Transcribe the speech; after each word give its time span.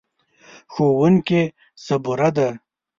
ښوونکې 0.73 1.41
صبوره 1.85 2.29
ده. 2.37 2.49